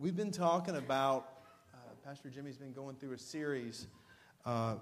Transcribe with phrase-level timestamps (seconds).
[0.00, 1.28] We've been talking about,
[1.74, 3.86] uh, Pastor Jimmy's been going through a series
[4.46, 4.76] uh,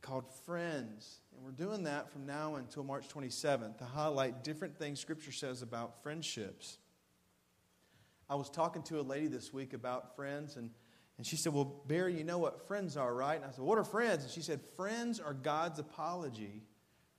[0.00, 1.22] called Friends.
[1.34, 5.62] And we're doing that from now until March 27th to highlight different things Scripture says
[5.62, 6.78] about friendships.
[8.28, 10.70] I was talking to a lady this week about friends, and,
[11.18, 13.34] and she said, Well, Barry, you know what friends are, right?
[13.42, 14.22] And I said, What are friends?
[14.22, 16.62] And she said, Friends are God's apology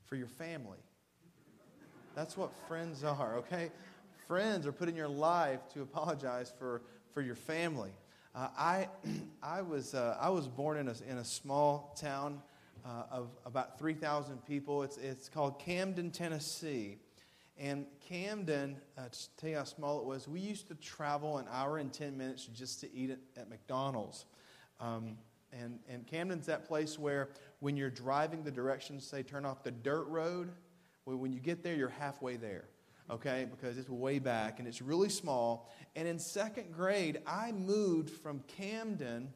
[0.05, 0.79] for your family.
[2.15, 3.71] That's what friends are, okay?
[4.25, 6.81] Friends are put in your life to apologize for,
[7.13, 7.91] for your family.
[8.33, 8.87] Uh, I,
[9.43, 12.41] I, was, uh, I was born in a, in a small town
[12.85, 14.83] uh, of about 3,000 people.
[14.83, 16.97] It's, it's called Camden, Tennessee.
[17.57, 21.45] And Camden, uh, to tell you how small it was, we used to travel an
[21.51, 24.25] hour and 10 minutes just to eat at, McDonald's.
[24.79, 25.17] Um,
[25.53, 29.71] and, and Camden's that place where when you're driving the directions, say turn off the
[29.71, 30.51] dirt road,
[31.03, 32.65] when you get there, you're halfway there,
[33.11, 33.47] okay?
[33.49, 35.69] Because it's way back and it's really small.
[35.95, 39.33] And in second grade, I moved from Camden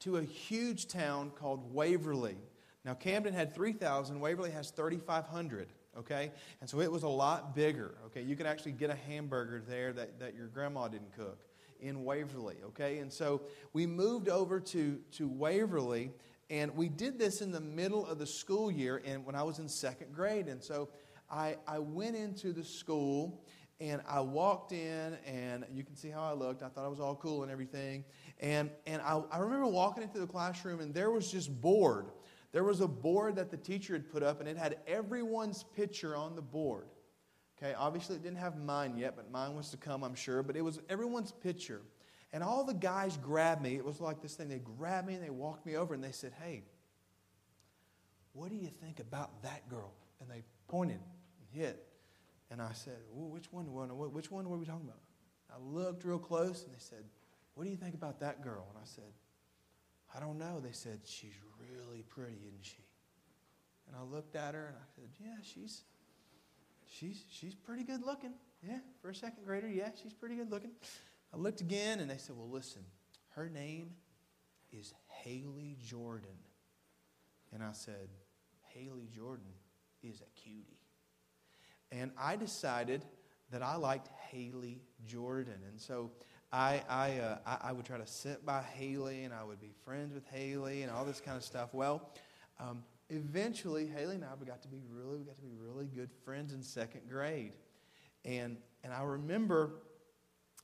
[0.00, 2.36] to a huge town called Waverly.
[2.84, 6.30] Now, Camden had 3,000, Waverly has 3,500 okay?
[6.60, 8.22] And so it was a lot bigger, okay?
[8.22, 11.38] You could actually get a hamburger there that, that your grandma didn't cook
[11.80, 12.98] in Waverly, okay?
[12.98, 16.10] And so we moved over to, to Waverly,
[16.50, 19.58] and we did this in the middle of the school year and when I was
[19.58, 20.46] in second grade.
[20.46, 20.88] And so
[21.30, 23.42] I, I went into the school
[23.78, 26.62] and I walked in, and you can see how I looked.
[26.62, 28.04] I thought I was all cool and everything.
[28.40, 32.06] And, and I, I remember walking into the classroom, and there was just board
[32.56, 36.16] there was a board that the teacher had put up, and it had everyone's picture
[36.16, 36.86] on the board.
[37.58, 40.42] Okay, obviously it didn't have mine yet, but mine was to come, I'm sure.
[40.42, 41.82] But it was everyone's picture.
[42.32, 43.76] And all the guys grabbed me.
[43.76, 44.48] It was like this thing.
[44.48, 46.62] They grabbed me and they walked me over and they said, Hey,
[48.32, 49.92] what do you think about that girl?
[50.22, 51.00] And they pointed
[51.56, 51.86] hit.
[52.50, 53.64] And I said, well, which one?
[53.66, 55.00] Which one were we talking about?
[55.50, 57.04] I looked real close and they said,
[57.54, 58.66] What do you think about that girl?
[58.68, 59.12] And I said,
[60.14, 60.60] I don't know.
[60.60, 62.84] They said, She's really pretty, isn't she?
[63.88, 65.82] And I looked at her and I said, Yeah, she's
[66.86, 68.34] she's she's pretty good looking.
[68.66, 70.70] Yeah, for a second grader, yeah, she's pretty good looking.
[71.32, 72.82] I looked again and they said, Well, listen,
[73.30, 73.90] her name
[74.72, 76.38] is Haley Jordan.
[77.52, 78.08] And I said,
[78.74, 79.46] Haley Jordan
[80.02, 80.75] is a cutie.
[81.92, 83.04] And I decided
[83.50, 85.58] that I liked Haley Jordan.
[85.70, 86.10] And so
[86.52, 89.72] I, I, uh, I, I, would try to sit by Haley and I would be
[89.84, 91.72] friends with Haley and all this kind of stuff.
[91.72, 92.10] Well,
[92.58, 95.86] um, eventually, Haley and I we got to be really, we got to be really
[95.86, 97.52] good friends in second grade.
[98.24, 99.74] And, and I remember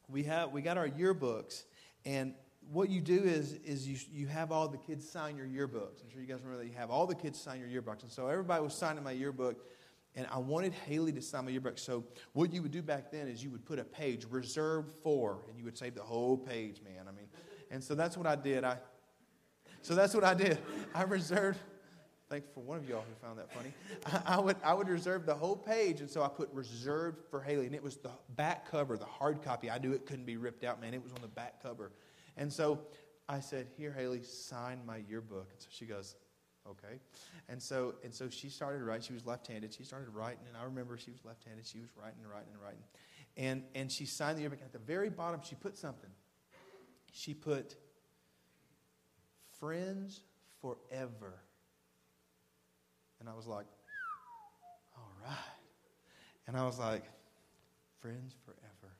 [0.08, 1.64] we, have, we got our yearbooks,
[2.04, 2.34] and
[2.70, 6.02] what you do is, is you, you have all the kids sign your yearbooks.
[6.02, 8.02] I'm sure you guys remember that you have all the kids sign your yearbooks.
[8.02, 9.64] And so everybody was signing my yearbook.
[10.14, 11.78] And I wanted Haley to sign my yearbook.
[11.78, 15.38] So what you would do back then is you would put a page reserved for,
[15.48, 17.06] and you would save the whole page, man.
[17.08, 17.28] I mean,
[17.70, 18.62] and so that's what I did.
[18.62, 18.76] I,
[19.80, 20.58] so that's what I did.
[20.94, 21.58] I reserved.
[22.28, 23.72] Thanks for one of y'all who found that funny.
[24.06, 27.40] I, I, would I would reserve the whole page, and so I put reserved for
[27.40, 29.70] Haley, and it was the back cover, the hard copy.
[29.70, 30.94] I knew it couldn't be ripped out, man.
[30.94, 31.92] It was on the back cover,
[32.36, 32.80] and so
[33.28, 36.16] I said, "Here, Haley, sign my yearbook." And so she goes,
[36.68, 37.00] okay?
[37.48, 39.02] And so, and so she started writing.
[39.02, 39.72] She was left-handed.
[39.74, 41.66] She started writing, and I remember she was left-handed.
[41.66, 42.82] She was writing and writing and writing.
[43.36, 44.60] And, and she signed the yearbook.
[44.62, 46.10] At the very bottom, she put something.
[47.12, 47.76] She put,
[49.58, 50.20] friends
[50.60, 51.34] forever.
[53.20, 53.66] And I was like,
[54.96, 55.36] all right.
[56.46, 57.04] And I was like,
[58.00, 58.92] friends forever.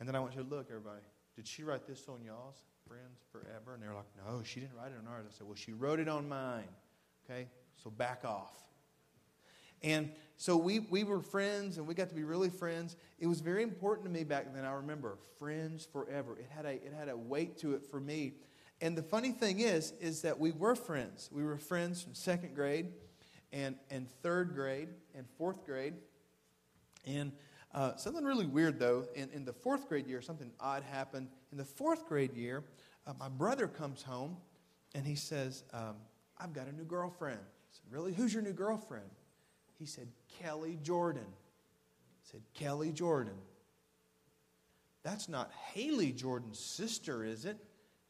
[0.00, 1.02] And then I went to look, everybody.
[1.36, 2.56] Did she write this on y'all's?
[2.88, 3.74] Friends forever?
[3.74, 5.26] And they're like, no, she didn't write it on ours.
[5.28, 6.68] I said, well, she wrote it on mine.
[7.28, 7.46] Okay,
[7.82, 8.54] so back off.
[9.82, 12.96] And so we, we were friends and we got to be really friends.
[13.18, 14.64] It was very important to me back then.
[14.64, 16.36] I remember friends forever.
[16.38, 18.34] It had a, it had a weight to it for me.
[18.80, 21.28] And the funny thing is, is that we were friends.
[21.32, 22.86] We were friends from second grade
[23.52, 25.94] and, and third grade and fourth grade.
[27.04, 27.32] And
[27.74, 31.28] uh, something really weird, though, in, in the fourth grade year, something odd happened.
[31.52, 32.64] In the fourth grade year,
[33.06, 34.36] uh, my brother comes home
[34.94, 35.96] and he says, um,
[36.38, 37.40] I've got a new girlfriend.
[37.40, 38.12] I said, Really?
[38.12, 39.08] Who's your new girlfriend?
[39.78, 40.08] He said,
[40.40, 41.26] Kelly Jordan.
[41.26, 43.34] I said, Kelly Jordan.
[45.02, 47.56] That's not Haley Jordan's sister, is it?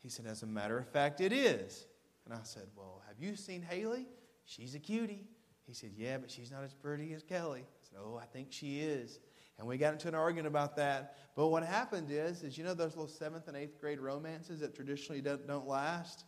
[0.02, 1.86] He said, As a matter of fact, it is.
[2.24, 4.06] And I said, Well, have you seen Haley?
[4.44, 5.26] She's a cutie.
[5.66, 7.60] He said, Yeah, but she's not as pretty as Kelly.
[7.60, 9.20] I said, Oh, I think she is.
[9.58, 11.16] And we got into an argument about that.
[11.34, 14.74] But what happened is, is you know those little seventh and eighth grade romances that
[14.74, 16.24] traditionally don't, don't last?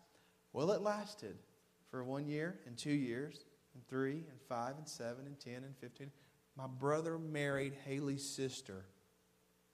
[0.53, 1.37] Well, it lasted
[1.91, 3.45] for one year and two years
[3.75, 6.11] and three and five and seven and ten and fifteen.
[6.57, 8.85] My brother married Haley's sister.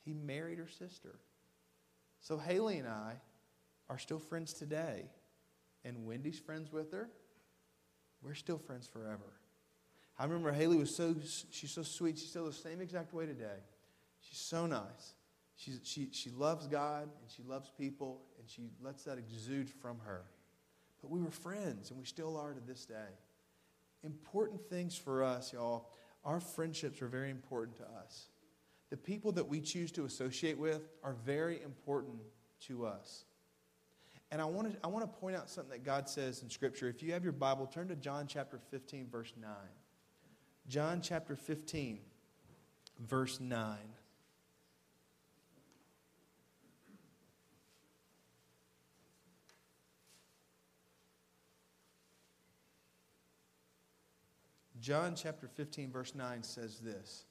[0.05, 1.19] He married her sister.
[2.21, 3.15] So Haley and I
[3.89, 5.07] are still friends today.
[5.85, 7.09] And Wendy's friends with her.
[8.23, 9.33] We're still friends forever.
[10.19, 11.15] I remember Haley was so,
[11.51, 12.19] she's so sweet.
[12.19, 13.59] She's still the same exact way today.
[14.21, 15.15] She's so nice.
[15.57, 19.99] She's, she, she loves God and she loves people and she lets that exude from
[20.05, 20.23] her.
[21.03, 22.95] But we were friends and we still are to this day.
[24.03, 25.91] Important things for us, y'all.
[26.25, 28.29] Our friendships are very important to us.
[28.91, 32.19] The people that we choose to associate with are very important
[32.67, 33.25] to us.
[34.31, 36.89] And I want to, I want to point out something that God says in Scripture.
[36.89, 39.51] If you have your Bible, turn to John chapter 15, verse 9.
[40.69, 42.01] John chapter 15,
[42.99, 43.79] verse 9.
[54.81, 57.25] John chapter 15, verse 9 says this.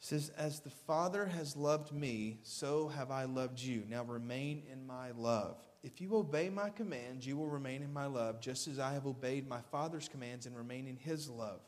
[0.00, 3.84] It says, As the Father has loved me, so have I loved you.
[3.88, 5.56] Now remain in my love.
[5.82, 9.06] If you obey my commands, you will remain in my love, just as I have
[9.06, 11.60] obeyed my Father's commands and remain in his love.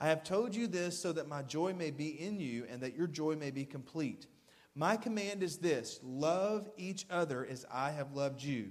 [0.00, 2.96] I have told you this so that my joy may be in you and that
[2.96, 4.26] your joy may be complete.
[4.74, 8.70] My command is this love each other as I have loved you.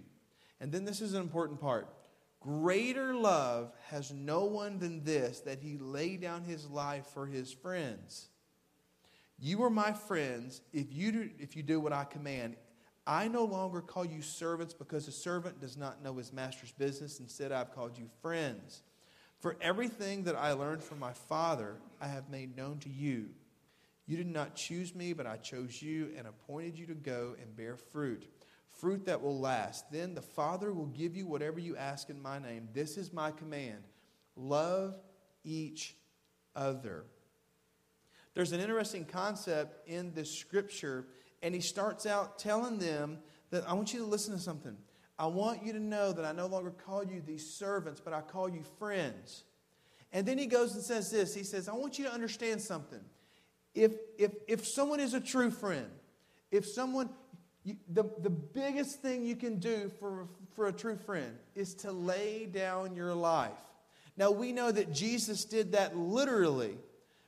[0.59, 1.87] And then this is an important part.
[2.39, 7.51] Greater love has no one than this, that he lay down his life for his
[7.51, 8.29] friends.
[9.37, 12.55] You are my friends if you do, if you do what I command.
[13.07, 17.19] I no longer call you servants because a servant does not know his master's business.
[17.19, 18.83] Instead, I've called you friends.
[19.39, 23.29] For everything that I learned from my Father, I have made known to you.
[24.05, 27.55] You did not choose me, but I chose you and appointed you to go and
[27.55, 28.27] bear fruit
[28.71, 29.91] fruit that will last.
[29.91, 32.69] Then the Father will give you whatever you ask in my name.
[32.73, 33.83] This is my command
[34.35, 34.95] love
[35.43, 35.95] each
[36.55, 37.05] other.
[38.33, 41.07] There's an interesting concept in this scripture,
[41.41, 44.75] and he starts out telling them that I want you to listen to something.
[45.17, 48.21] I want you to know that I no longer call you these servants, but I
[48.21, 49.43] call you friends.
[50.13, 53.01] And then he goes and says this He says, I want you to understand something.
[53.73, 55.87] If, if, if someone is a true friend,
[56.51, 57.09] if someone,
[57.63, 61.91] you, the, the biggest thing you can do for, for a true friend is to
[61.91, 63.51] lay down your life.
[64.17, 66.77] Now, we know that Jesus did that literally,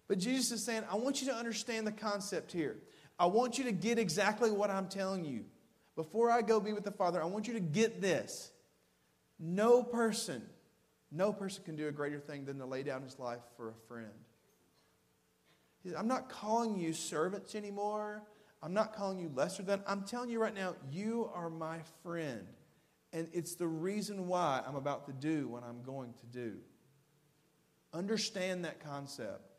[0.07, 2.75] but Jesus is saying, I want you to understand the concept here.
[3.23, 5.45] I want you to get exactly what I'm telling you.
[5.95, 8.51] Before I go be with the Father, I want you to get this.
[9.39, 10.41] No person,
[11.09, 13.73] no person can do a greater thing than to lay down his life for a
[13.87, 14.11] friend.
[15.97, 18.23] I'm not calling you servants anymore.
[18.61, 19.83] I'm not calling you lesser than.
[19.87, 22.45] I'm telling you right now, you are my friend.
[23.13, 26.57] And it's the reason why I'm about to do what I'm going to do.
[27.93, 29.52] Understand that concept.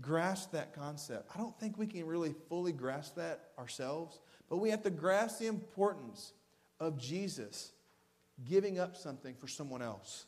[0.00, 1.30] Grasp that concept.
[1.34, 4.18] I don't think we can really fully grasp that ourselves,
[4.48, 6.32] but we have to grasp the importance
[6.80, 7.72] of Jesus
[8.48, 10.26] giving up something for someone else.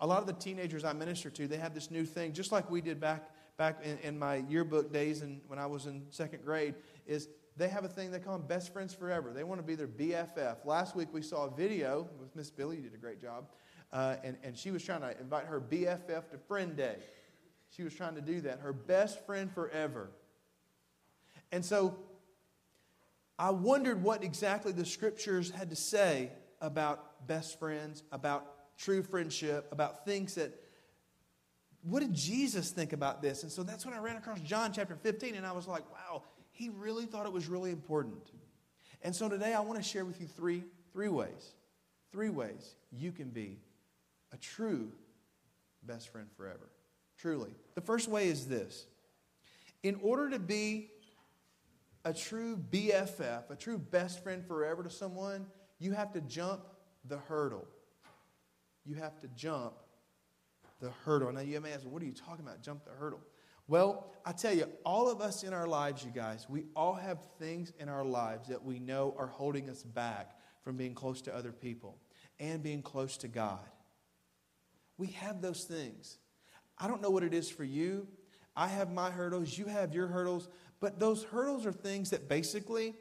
[0.00, 2.70] A lot of the teenagers I minister to, they have this new thing, just like
[2.70, 6.44] we did back back in, in my yearbook days and when I was in second
[6.44, 6.76] grade,
[7.06, 9.32] is they have a thing they call them best friends forever.
[9.32, 10.64] They want to be their BFF.
[10.64, 13.48] Last week we saw a video with Miss Billy, did a great job,
[13.92, 16.98] uh, and, and she was trying to invite her BFF to Friend Day.
[17.70, 20.10] She was trying to do that, her best friend forever.
[21.52, 21.96] And so
[23.38, 29.68] I wondered what exactly the scriptures had to say about best friends, about true friendship,
[29.70, 30.52] about things that
[31.82, 33.44] what did Jesus think about this?
[33.44, 36.22] And so that's when I ran across John chapter 15, and I was like, wow,
[36.50, 38.30] he really thought it was really important.
[39.02, 41.54] And so today I want to share with you three, three ways.
[42.10, 43.58] Three ways you can be
[44.32, 44.90] a true
[45.82, 46.68] best friend forever.
[47.18, 47.54] Truly.
[47.74, 48.86] The first way is this
[49.82, 50.90] in order to be
[52.04, 55.46] a true BFF, a true best friend forever to someone,
[55.78, 56.62] you have to jump
[57.04, 57.66] the hurdle.
[58.84, 59.74] You have to jump
[60.80, 61.32] the hurdle.
[61.32, 62.62] Now, you may ask, what are you talking about?
[62.62, 63.20] Jump the hurdle.
[63.66, 67.18] Well, I tell you, all of us in our lives, you guys, we all have
[67.38, 71.34] things in our lives that we know are holding us back from being close to
[71.34, 71.98] other people
[72.40, 73.60] and being close to God.
[74.96, 76.18] We have those things.
[76.80, 78.06] I don't know what it is for you.
[78.56, 80.48] I have my hurdles, you have your hurdles,
[80.80, 82.94] but those hurdles are things that basically,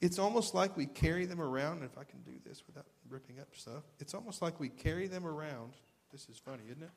[0.00, 1.82] it's almost like we carry them around.
[1.82, 5.26] If I can do this without ripping up stuff, it's almost like we carry them
[5.26, 5.72] around.
[6.12, 6.90] This is funny, isn't it?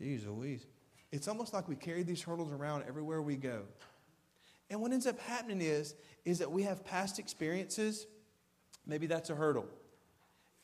[0.00, 0.66] Jeez Louise.
[1.12, 3.62] It's almost like we carry these hurdles around everywhere we go.
[4.70, 8.06] And what ends up happening is, is that we have past experiences.
[8.86, 9.66] Maybe that's a hurdle.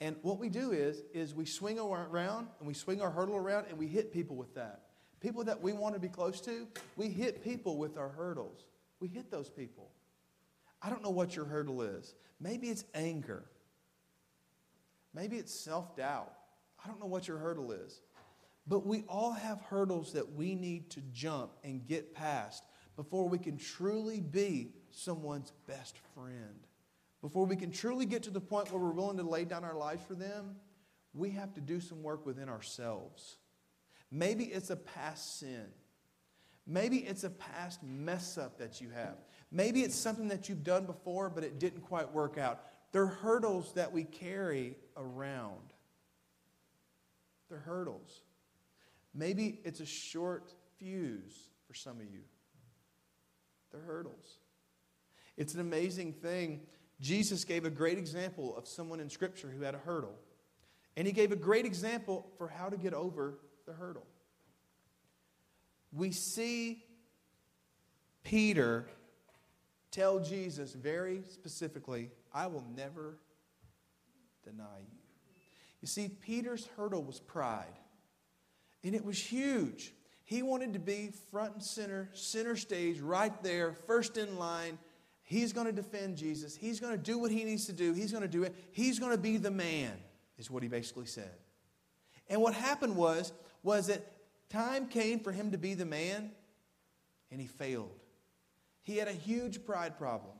[0.00, 3.66] And what we do is, is we swing around and we swing our hurdle around
[3.68, 4.82] and we hit people with that.
[5.20, 6.66] People that we want to be close to,
[6.96, 8.64] we hit people with our hurdles.
[9.00, 9.90] We hit those people.
[10.82, 12.14] I don't know what your hurdle is.
[12.40, 13.44] Maybe it's anger.
[15.12, 16.32] Maybe it's self doubt.
[16.82, 18.00] I don't know what your hurdle is.
[18.66, 22.64] But we all have hurdles that we need to jump and get past
[22.96, 26.66] before we can truly be someone's best friend.
[27.22, 29.76] Before we can truly get to the point where we're willing to lay down our
[29.76, 30.56] lives for them,
[31.12, 33.36] we have to do some work within ourselves.
[34.10, 35.66] Maybe it's a past sin.
[36.66, 39.16] Maybe it's a past mess up that you have.
[39.50, 42.60] Maybe it's something that you've done before, but it didn't quite work out.
[42.92, 45.72] They're hurdles that we carry around.
[47.48, 48.22] They're hurdles.
[49.14, 52.22] Maybe it's a short fuse for some of you.
[53.72, 54.38] They're hurdles.
[55.36, 56.60] It's an amazing thing.
[57.00, 60.14] Jesus gave a great example of someone in Scripture who had a hurdle.
[60.96, 64.06] And he gave a great example for how to get over the hurdle.
[65.92, 66.84] We see
[68.22, 68.86] Peter
[69.90, 73.18] tell Jesus very specifically, I will never
[74.44, 74.98] deny you.
[75.80, 77.78] You see, Peter's hurdle was pride,
[78.84, 79.94] and it was huge.
[80.24, 84.78] He wanted to be front and center, center stage, right there, first in line.
[85.30, 86.56] He's going to defend Jesus.
[86.56, 87.92] He's going to do what he needs to do.
[87.92, 88.52] He's going to do it.
[88.72, 89.92] He's going to be the man,
[90.38, 91.30] is what he basically said.
[92.28, 93.32] And what happened was,
[93.62, 94.04] was that
[94.48, 96.32] time came for him to be the man,
[97.30, 97.94] and he failed.
[98.82, 100.34] He had a huge pride problem,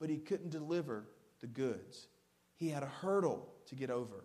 [0.00, 1.04] but he couldn't deliver
[1.42, 2.08] the goods.
[2.56, 4.24] He had a hurdle to get over.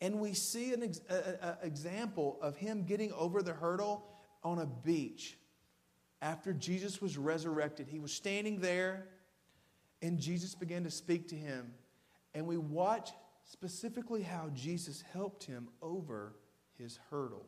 [0.00, 4.04] And we see an ex- a, a, example of him getting over the hurdle
[4.42, 5.38] on a beach.
[6.22, 9.08] After Jesus was resurrected, he was standing there,
[10.00, 11.72] and Jesus began to speak to him.
[12.32, 13.10] And we watch
[13.44, 16.36] specifically how Jesus helped him over
[16.78, 17.44] his hurdle.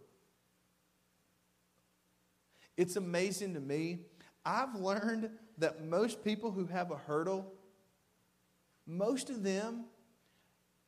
[2.76, 4.00] It's amazing to me
[4.46, 7.50] I've learned that most people who have a hurdle,
[8.86, 9.86] most of them,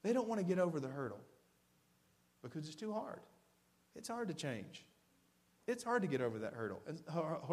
[0.03, 1.21] they don't want to get over the hurdle
[2.43, 3.21] because it's too hard.
[3.95, 4.85] It's hard to change.
[5.67, 6.81] It's hard to get over that hurdle.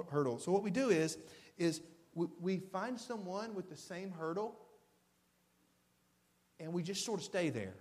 [0.10, 0.40] Hurdle.
[0.40, 1.18] So what we do is,
[1.58, 1.82] is
[2.14, 4.56] we find someone with the same hurdle,
[6.60, 7.76] and we just sort of stay there.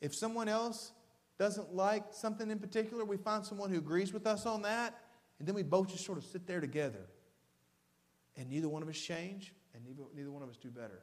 [0.00, 0.92] If someone else
[1.38, 4.98] doesn't like something in particular, we find someone who agrees with us on that,
[5.38, 7.06] and then we both just sort of sit there together.
[8.36, 11.02] And neither one of us change, and neither, neither one of us do better.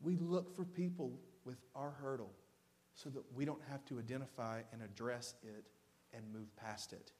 [0.00, 2.30] We look for people with our hurdle
[2.94, 5.64] so that we don't have to identify and address it
[6.14, 7.12] and move past it.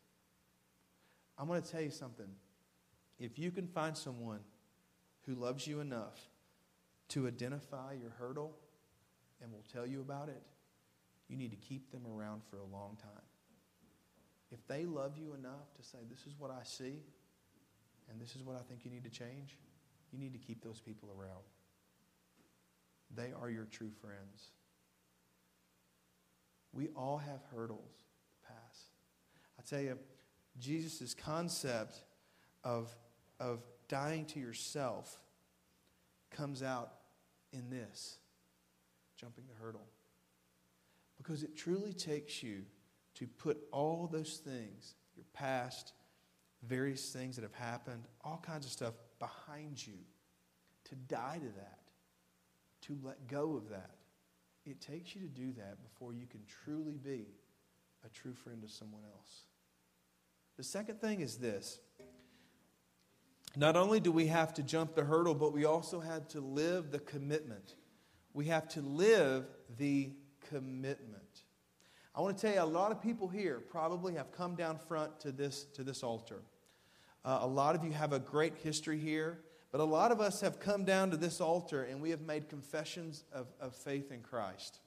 [1.38, 2.28] I'm going to tell you something.
[3.18, 4.40] If you can find someone
[5.26, 6.18] who loves you enough
[7.08, 8.56] to identify your hurdle
[9.40, 10.42] and will tell you about it,
[11.28, 13.22] you need to keep them around for a long time.
[14.50, 17.00] If they love you enough to say, This is what I see,
[18.10, 19.56] and this is what I think you need to change,
[20.12, 21.42] you need to keep those people around.
[23.14, 24.50] They are your true friends.
[26.82, 27.94] We all have hurdles
[28.26, 28.86] to pass.
[29.56, 29.96] I tell you,
[30.58, 31.94] Jesus' concept
[32.64, 32.92] of,
[33.38, 35.16] of dying to yourself
[36.32, 36.92] comes out
[37.52, 38.16] in this
[39.14, 39.86] jumping the hurdle.
[41.18, 42.62] Because it truly takes you
[43.14, 45.92] to put all those things, your past,
[46.64, 49.98] various things that have happened, all kinds of stuff behind you,
[50.86, 51.78] to die to that,
[52.80, 54.01] to let go of that.
[54.64, 57.26] It takes you to do that before you can truly be
[58.04, 59.42] a true friend to someone else.
[60.56, 61.80] The second thing is this.
[63.56, 66.90] Not only do we have to jump the hurdle, but we also have to live
[66.90, 67.74] the commitment.
[68.32, 70.12] We have to live the
[70.48, 71.42] commitment.
[72.14, 75.18] I want to tell you, a lot of people here probably have come down front
[75.20, 76.42] to this, to this altar.
[77.24, 79.40] Uh, a lot of you have a great history here,
[79.72, 82.48] but a lot of us have come down to this altar and we have made
[82.48, 84.78] confessions of, of faith in Christ.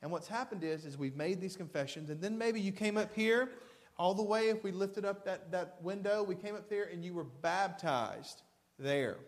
[0.00, 3.14] And what's happened is, is we've made these confessions, and then maybe you came up
[3.14, 3.50] here
[3.98, 7.04] all the way, if we lifted up that, that window, we came up there and
[7.04, 8.42] you were baptized
[8.78, 9.18] there.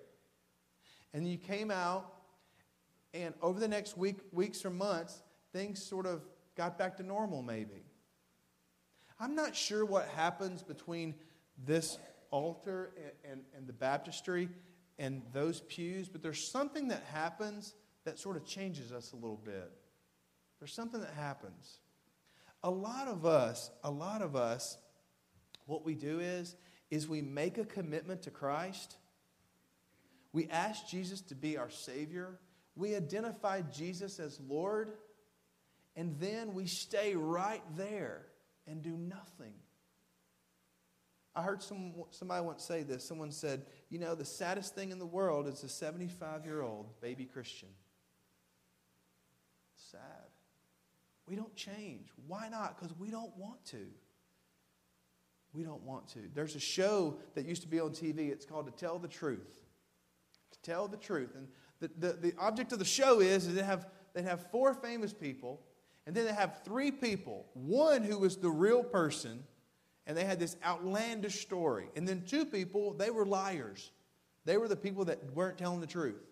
[1.13, 2.13] And you came out,
[3.13, 6.23] and over the next week, weeks or months, things sort of
[6.57, 7.85] got back to normal, maybe.
[9.21, 11.15] I'm not sure what happens between
[11.65, 11.99] this
[12.33, 14.49] altar and, and, and, the baptistry
[14.99, 17.75] and those pews, but there's something that happens
[18.05, 19.73] that sort of changes us a little bit.
[20.59, 21.79] There's something that happens.
[22.63, 24.79] A lot of us, a lot of us,
[25.67, 26.57] what we do is,
[26.91, 28.97] is we make a commitment to Christ.
[30.33, 32.39] We ask Jesus to be our Savior.
[32.77, 34.93] We identify Jesus as Lord
[35.97, 38.27] and then we stay right there
[38.67, 39.55] and do nothing.
[41.37, 43.05] I heard some, somebody once say this.
[43.05, 47.01] Someone said, You know, the saddest thing in the world is a 75 year old
[47.01, 47.69] baby Christian.
[49.75, 50.01] Sad.
[51.27, 52.09] We don't change.
[52.27, 52.79] Why not?
[52.79, 53.87] Because we don't want to.
[55.53, 56.19] We don't want to.
[56.35, 58.31] There's a show that used to be on TV.
[58.31, 59.61] It's called To Tell the Truth.
[60.53, 61.37] To Tell the Truth.
[61.37, 61.49] And
[61.81, 65.13] the, the, the object of the show is, is they have, they have four famous
[65.13, 65.61] people,
[66.07, 67.47] and then they have three people.
[67.55, 69.45] One who is the real person,
[70.07, 71.89] and they had this outlandish story.
[71.97, 73.91] And then two people, they were liars.
[74.45, 76.23] They were the people that weren't telling the truth.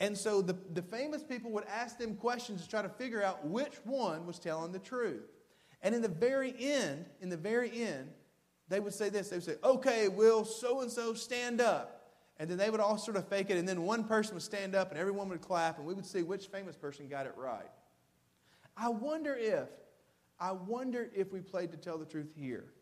[0.00, 3.46] And so the, the famous people would ask them questions to try to figure out
[3.46, 5.22] which one was telling the truth.
[5.82, 8.10] And in the very end, in the very end,
[8.68, 9.28] they would say this.
[9.28, 12.00] They would say, okay, will so and so stand up?
[12.38, 14.74] And then they would all sort of fake it, and then one person would stand
[14.74, 17.70] up and everyone would clap, and we would see which famous person got it right.
[18.76, 19.68] I wonder if,
[20.40, 22.73] I wonder if we played to tell the truth here.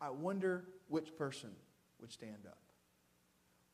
[0.00, 1.50] I wonder which person
[2.00, 2.58] would stand up.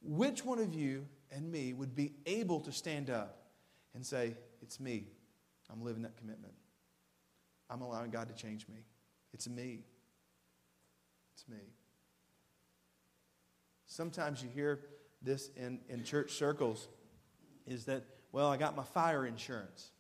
[0.03, 3.47] Which one of you and me would be able to stand up
[3.95, 5.07] and say, It's me.
[5.71, 6.55] I'm living that commitment.
[7.71, 8.85] I'm allowing God to change me.
[9.33, 9.85] It's me.
[11.35, 11.73] It's me.
[13.87, 14.81] Sometimes you hear
[15.23, 16.89] this in, in church circles
[17.67, 19.91] is that, well, I got my fire insurance.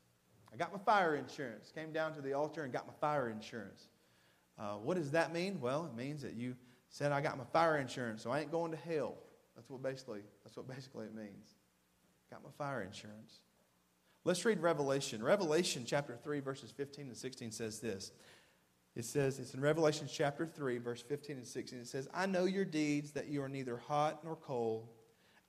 [0.53, 1.73] I got my fire insurance.
[1.75, 3.89] Came down to the altar and got my fire insurance.
[4.59, 5.61] Uh, what does that mean?
[5.61, 6.57] Well, it means that you
[6.89, 9.17] said, I got my fire insurance, so I ain't going to hell.
[9.57, 11.55] That's what basically, that's what basically it means.
[12.31, 13.41] Got my fire insurance.
[14.25, 15.23] Let's read Revelation.
[15.23, 18.13] Revelation chapter 3, verses 15 and 16 says this.
[18.95, 21.79] It says, it's in Revelation chapter 3, verse 15 and 16.
[21.79, 24.89] It says, I know your deeds, that you are neither hot nor cold.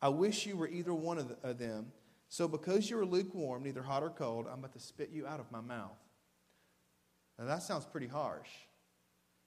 [0.01, 1.91] I wish you were either one of, the, of them.
[2.29, 5.39] So because you are lukewarm, neither hot or cold, I'm about to spit you out
[5.39, 5.98] of my mouth.
[7.38, 8.50] Now that sounds pretty harsh.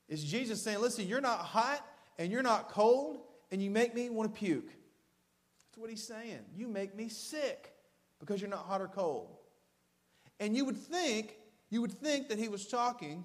[0.08, 1.84] Is Jesus saying, listen, you're not hot
[2.18, 3.18] and you're not cold
[3.50, 4.68] and you make me want to puke?
[4.68, 6.40] That's what he's saying.
[6.54, 7.72] You make me sick
[8.20, 9.36] because you're not hot or cold.
[10.38, 11.36] And you would think,
[11.70, 13.24] you would think that he was talking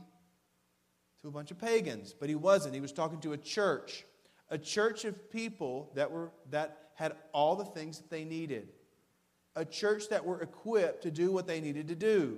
[1.22, 2.74] to a bunch of pagans, but he wasn't.
[2.74, 4.06] He was talking to a church,
[4.50, 8.70] a church of people that were that had all the things that they needed.
[9.56, 12.38] A church that were equipped to do what they needed to do.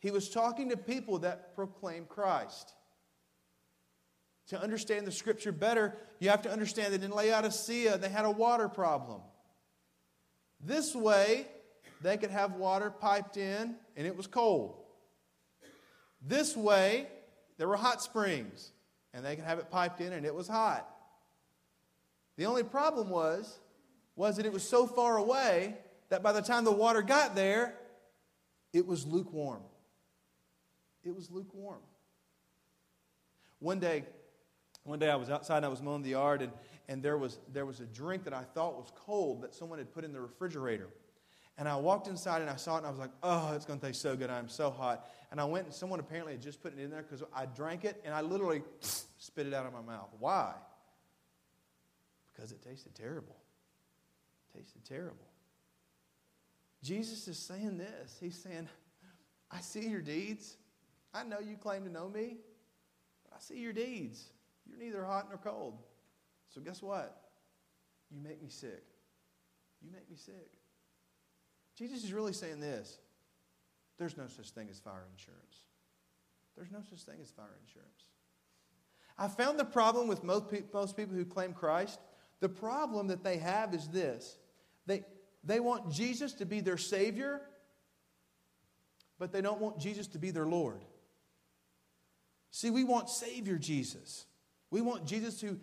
[0.00, 2.74] He was talking to people that proclaim Christ.
[4.50, 8.30] To understand the scripture better, you have to understand that in Laodicea they had a
[8.30, 9.20] water problem.
[10.60, 11.46] This way,
[12.02, 14.74] they could have water piped in and it was cold.
[16.20, 17.06] This way,
[17.58, 18.72] there were hot springs,
[19.14, 20.88] and they could have it piped in, and it was hot.
[22.36, 23.58] The only problem was,
[24.16, 25.76] was that it was so far away
[26.08, 27.74] that by the time the water got there,
[28.72, 29.62] it was lukewarm.
[31.04, 31.80] It was lukewarm.
[33.60, 34.04] One day,
[34.84, 36.52] one day I was outside and I was mowing the yard, and,
[36.88, 39.92] and there, was, there was a drink that I thought was cold that someone had
[39.92, 40.88] put in the refrigerator.
[41.58, 43.78] And I walked inside and I saw it and I was like, oh, it's going
[43.78, 44.30] to taste so good.
[44.30, 45.06] I'm so hot.
[45.30, 47.84] And I went and someone apparently had just put it in there because I drank
[47.84, 50.08] it and I literally spit it out of my mouth.
[50.18, 50.54] Why?
[52.32, 53.36] Because it tasted terrible.
[54.54, 55.26] It tasted terrible.
[56.82, 58.16] Jesus is saying this.
[58.18, 58.66] He's saying,
[59.50, 60.56] I see your deeds.
[61.12, 62.38] I know you claim to know me,
[63.24, 64.30] but I see your deeds.
[64.66, 65.78] You're neither hot nor cold.
[66.48, 67.20] So guess what?
[68.10, 68.84] You make me sick.
[69.82, 70.50] You make me sick.
[71.76, 72.98] Jesus is really saying this
[73.98, 75.64] there's no such thing as fire insurance.
[76.56, 78.04] There's no such thing as fire insurance.
[79.18, 82.00] I found the problem with most, most people who claim Christ.
[82.40, 84.36] The problem that they have is this
[84.86, 85.04] they,
[85.44, 87.42] they want Jesus to be their Savior,
[89.18, 90.82] but they don't want Jesus to be their Lord.
[92.50, 94.26] See, we want Savior Jesus.
[94.70, 95.58] We want Jesus who,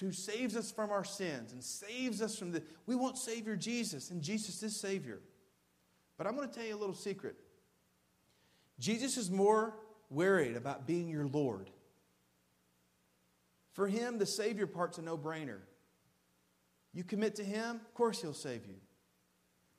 [0.00, 2.62] who saves us from our sins and saves us from the.
[2.86, 5.20] We want Savior Jesus, and Jesus is Savior.
[6.16, 7.36] But I'm going to tell you a little secret.
[8.78, 9.74] Jesus is more
[10.10, 11.70] worried about being your Lord.
[13.72, 15.58] For him, the Savior part's a no brainer.
[16.92, 18.76] You commit to him, of course, he'll save you.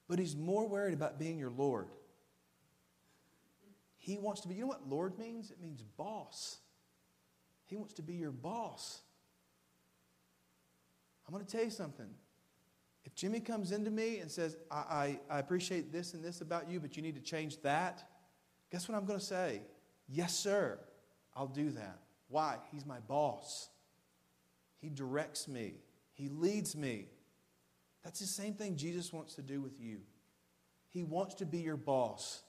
[0.08, 1.88] But he's more worried about being your Lord.
[3.97, 5.49] He wants to be, you know what Lord means?
[5.49, 6.58] It means boss.
[7.65, 9.01] He wants to be your boss.
[11.28, 12.10] I'm going to tell you something.
[13.04, 16.69] If Jimmy comes into me and says, I, I, I, appreciate this and this about
[16.69, 18.04] you, but you need to change that,
[18.71, 19.62] guess what I'm going to say?
[20.08, 20.80] Yes, sir.
[21.36, 21.99] I'll do that.
[22.30, 22.58] Why?
[22.71, 23.69] He's my boss.
[24.80, 25.75] He directs me,
[26.13, 27.08] He leads me.
[28.04, 30.01] That's the same thing Jesus wants to do with you.
[30.89, 32.43] He wants to be your boss.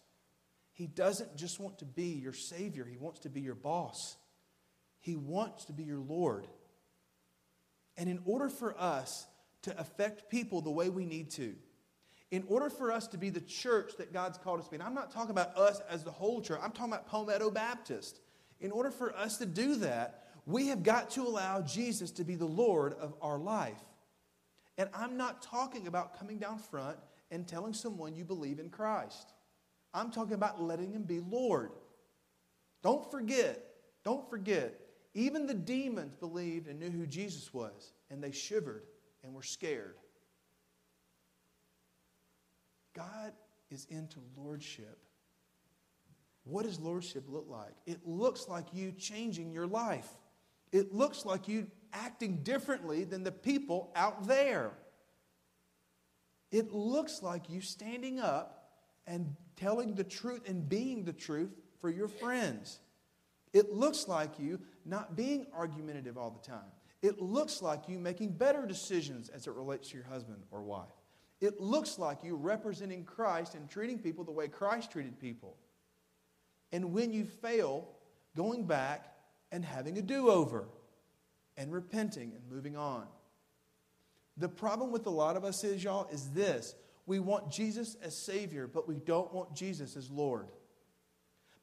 [0.73, 4.17] He doesn't just want to be your Savior, He wants to be your boss.
[5.07, 6.49] He wants to be your Lord.
[7.97, 9.29] And in order for us
[9.62, 11.55] to affect people the way we need to,
[12.33, 14.83] in order for us to be the church that God's called us to be, and
[14.83, 18.19] I'm not talking about us as the whole church, I'm talking about Palmetto Baptist.
[18.59, 22.35] In order for us to do that, we have got to allow Jesus to be
[22.35, 23.79] the Lord of our life.
[24.77, 26.99] And I'm not talking about coming down front
[27.31, 29.35] and telling someone you believe in Christ.
[29.95, 31.71] I'm talking about letting him be Lord.
[32.83, 33.64] Don't forget,
[34.03, 34.81] don't forget,
[35.17, 38.83] even the demons believed and knew who Jesus was, and they shivered
[39.25, 39.97] and were scared.
[42.95, 43.33] God
[43.71, 44.99] is into lordship.
[46.45, 47.73] What does lordship look like?
[47.87, 50.09] It looks like you changing your life.
[50.71, 54.73] It looks like you acting differently than the people out there.
[56.53, 58.69] It looks like you standing up
[59.07, 62.81] and telling the truth and being the truth for your friends.
[63.55, 66.70] It looks like you not being argumentative all the time.
[67.03, 70.88] It looks like you making better decisions as it relates to your husband or wife.
[71.40, 75.57] It looks like you representing Christ and treating people the way Christ treated people.
[76.72, 77.88] And when you fail,
[78.37, 79.12] going back
[79.53, 80.68] and having a do over
[81.57, 83.07] and repenting and moving on.
[84.37, 86.75] The problem with a lot of us is, y'all, is this.
[87.07, 90.49] We want Jesus as Savior, but we don't want Jesus as Lord.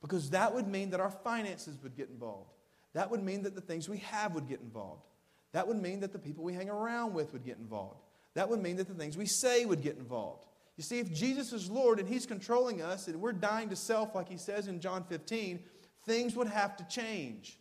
[0.02, 2.50] Because that would mean that our finances would get involved.
[2.94, 5.08] That would mean that the things we have would get involved.
[5.52, 8.02] That would mean that the people we hang around with would get involved.
[8.34, 10.46] That would mean that the things we say would get involved.
[10.78, 14.16] You see, if Jesus is Lord and He's controlling us and we're dying to self,
[14.16, 15.60] like He says in John 15,
[16.06, 17.60] things would have to change.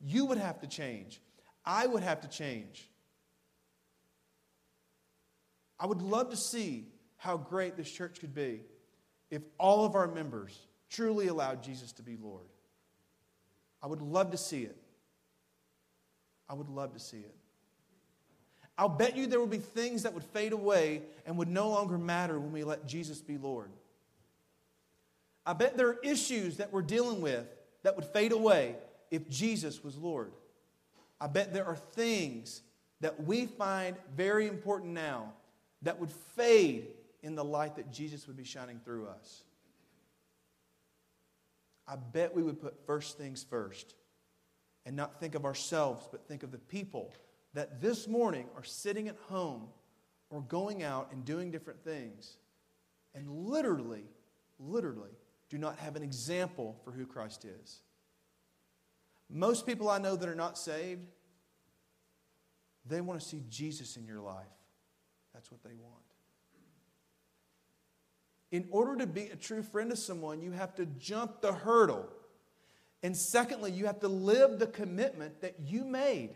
[0.00, 1.20] You would have to change.
[1.64, 2.88] I would have to change.
[5.78, 8.60] I would love to see how great this church could be
[9.30, 10.56] if all of our members
[10.90, 12.46] truly allowed Jesus to be Lord.
[13.82, 14.76] I would love to see it.
[16.48, 17.34] I would love to see it.
[18.78, 21.98] I'll bet you there will be things that would fade away and would no longer
[21.98, 23.70] matter when we let Jesus be Lord.
[25.44, 27.46] I bet there are issues that we're dealing with
[27.82, 28.76] that would fade away
[29.10, 30.32] if Jesus was Lord.
[31.20, 32.62] I bet there are things
[33.00, 35.32] that we find very important now
[35.82, 36.88] that would fade
[37.22, 39.42] in the light that Jesus would be shining through us.
[41.86, 43.94] I bet we would put first things first
[44.86, 47.12] and not think of ourselves, but think of the people
[47.54, 49.68] that this morning are sitting at home
[50.30, 52.36] or going out and doing different things
[53.14, 54.04] and literally,
[54.58, 55.10] literally
[55.50, 57.82] do not have an example for who Christ is.
[59.28, 61.06] Most people I know that are not saved,
[62.86, 64.46] they want to see Jesus in your life.
[65.34, 66.02] That's what they want.
[68.52, 72.08] In order to be a true friend to someone, you have to jump the hurdle.
[73.02, 76.34] And secondly, you have to live the commitment that you made.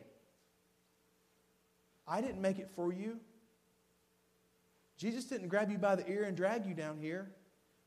[2.08, 3.20] I didn't make it for you.
[4.96, 7.30] Jesus didn't grab you by the ear and drag you down here.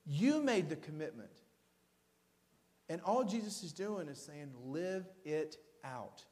[0.05, 1.31] You made the commitment.
[2.87, 6.23] And all Jesus is doing is saying, live it out.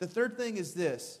[0.00, 1.20] The third thing is this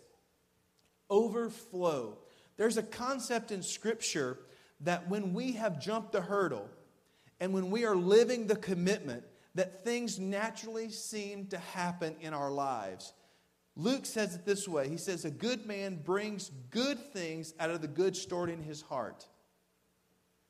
[1.08, 2.18] overflow.
[2.56, 4.38] There's a concept in Scripture
[4.80, 6.68] that when we have jumped the hurdle
[7.38, 12.50] and when we are living the commitment, that things naturally seem to happen in our
[12.50, 13.12] lives.
[13.76, 17.80] Luke says it this way He says, A good man brings good things out of
[17.80, 19.26] the good stored in his heart,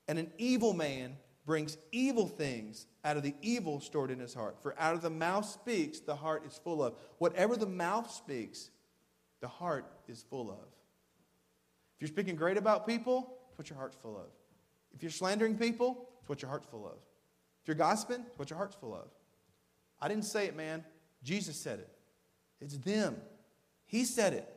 [0.07, 4.61] and an evil man brings evil things out of the evil stored in his heart.
[4.61, 6.95] For out of the mouth speaks, the heart is full of.
[7.17, 8.69] Whatever the mouth speaks,
[9.41, 10.67] the heart is full of.
[11.95, 14.25] If you're speaking great about people, what your heart's full of.
[14.91, 16.97] If you're slandering people, it's what your heart's full of.
[17.61, 19.07] If you're gossiping, it's what your heart's full of.
[20.01, 20.83] I didn't say it, man.
[21.21, 21.89] Jesus said it.
[22.59, 23.17] It's them.
[23.85, 24.51] He said it.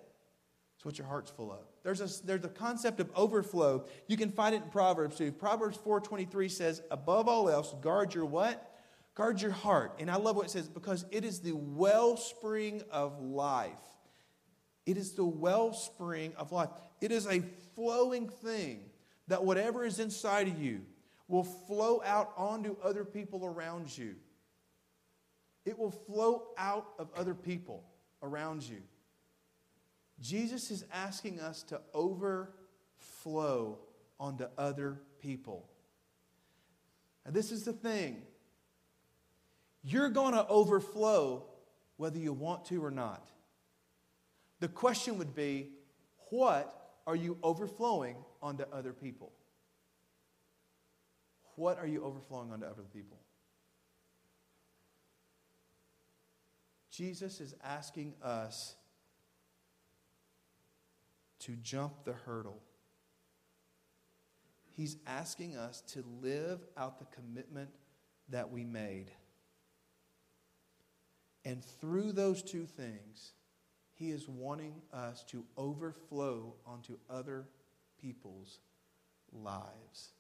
[0.77, 1.59] It's what your heart's full of.
[1.83, 3.85] There's a, there's a concept of overflow.
[4.07, 5.33] You can find it in Proverbs too.
[5.33, 8.75] Proverbs 4.23 says, above all else, guard your what?
[9.14, 9.97] Guard your heart.
[9.99, 13.69] And I love what it says, because it is the wellspring of life.
[14.87, 16.71] It is the wellspring of life.
[17.03, 17.43] It is a
[17.75, 18.81] flowing thing
[19.28, 20.82] that whatever is inside of you
[21.28, 24.14] will flow out onto other people around you.
[25.64, 27.84] It will flow out of other people
[28.22, 28.82] around you.
[30.20, 33.78] Jesus is asking us to overflow
[34.20, 35.68] onto other people.
[37.24, 38.22] And this is the thing
[39.82, 41.44] you're going to overflow
[41.96, 43.28] whether you want to or not.
[44.60, 45.68] The question would be
[46.30, 49.33] what are you overflowing onto other people?
[51.57, 53.19] What are you overflowing onto other people?
[56.90, 58.77] Jesus is asking us
[61.40, 62.61] to jump the hurdle.
[64.77, 67.71] He's asking us to live out the commitment
[68.29, 69.11] that we made.
[71.45, 73.35] And through those two things,
[74.05, 77.47] He is wanting us to overflow onto other
[77.99, 78.59] people's
[79.33, 80.11] lives.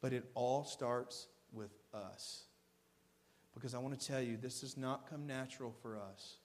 [0.00, 2.44] But it all starts with us.
[3.52, 6.38] Because I want to tell you, this does not come natural for us.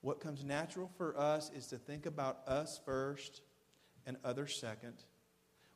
[0.00, 3.42] What comes natural for us is to think about us first
[4.04, 5.04] and others second.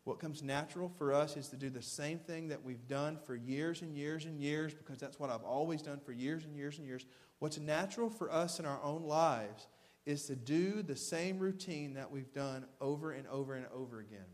[0.03, 3.37] What comes natural for us is to do the same thing that we've done for
[3.37, 6.79] years and years and years because that's what I've always done for years and years
[6.79, 7.07] and years.
[7.45, 9.67] What's natural for us in our own lives
[10.07, 14.25] is to do the same routine that we've done over and over and over again.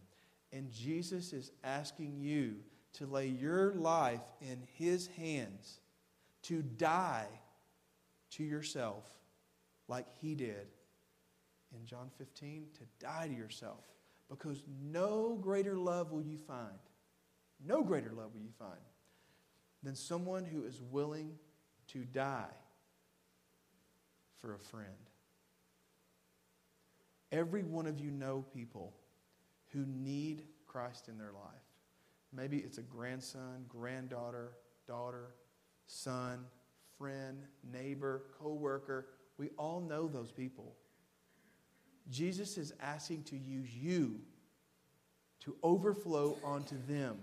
[0.52, 2.58] And Jesus is asking you
[2.92, 5.80] to lay your life in His hands,
[6.42, 7.26] to die
[8.36, 9.10] to yourself
[9.88, 10.68] like He did
[11.74, 13.82] in John 15, to die to yourself.
[14.28, 16.78] Because no greater love will you find,
[17.66, 18.78] no greater love will you find
[19.82, 21.32] than someone who is willing
[21.88, 22.46] to die
[24.40, 24.86] for a friend.
[27.32, 28.94] Every one of you know people
[29.72, 31.62] who need Christ in their life.
[32.32, 34.52] Maybe it's a grandson, granddaughter,
[34.86, 35.34] daughter,
[35.86, 36.44] son,
[36.98, 39.06] friend, neighbor, coworker.
[39.38, 40.74] We all know those people.
[42.10, 44.20] Jesus is asking to use you
[45.40, 47.18] to overflow onto them.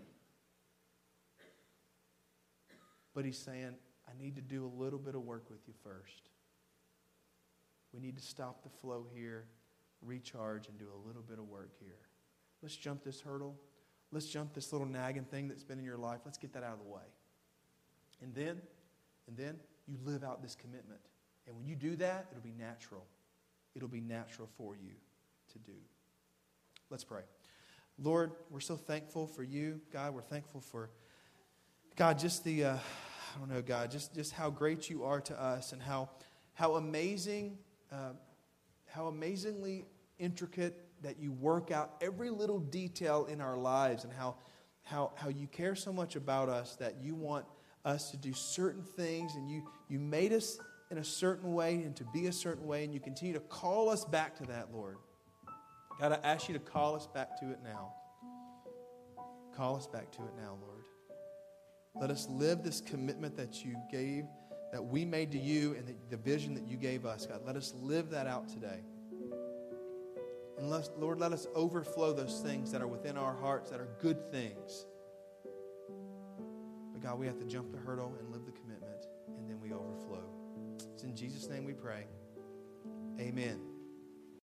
[3.14, 3.74] But he's saying,
[4.08, 6.30] I need to do a little bit of work with you first.
[7.93, 9.45] We need to stop the flow here,
[10.02, 12.00] recharge, and do a little bit of work here.
[12.62, 13.56] Let's jump this hurdle.
[14.12, 16.21] Let's jump this little nagging thing that's been in your life.
[16.26, 17.02] Let's get that out of the way.
[18.21, 18.62] And then,
[19.28, 21.02] and then you live out this commitment.
[21.45, 23.06] And when you do that, it'll be natural.
[23.76, 24.93] It'll be natural for you
[25.54, 25.78] to do.
[26.89, 27.21] Let's pray.
[28.00, 29.82] Lord, we're so thankful for you.
[29.91, 30.89] God, we're thankful for,
[31.95, 35.41] God, just the, uh, I don't know, God, just, just how great you are to
[35.41, 36.10] us and how,
[36.54, 37.58] how amazing,
[37.91, 38.12] uh,
[38.88, 39.86] how amazingly
[40.19, 44.36] intricate that you work out every little detail in our lives and how,
[44.84, 47.45] how, how you care so much about us that you want
[47.86, 51.95] us to do certain things and you, you made us in a certain way and
[51.95, 54.97] to be a certain way and you continue to call us back to that, Lord.
[56.00, 57.93] God, I ask you to call us back to it now.
[59.56, 60.84] Call us back to it now, Lord.
[62.00, 64.26] Let us live this commitment that you gave,
[64.72, 67.42] that we made to you, and the, the vision that you gave us, God.
[67.46, 68.80] Let us live that out today.
[70.58, 73.90] And let, Lord, let us overflow those things that are within our hearts that are
[74.02, 74.86] good things.
[76.92, 79.06] But God, we have to jump the hurdle and live the commitment,
[79.38, 80.24] and then we overflow.
[80.94, 82.06] It's in Jesus' name we pray.
[83.20, 83.77] Amen.